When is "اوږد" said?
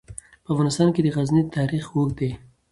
1.95-2.13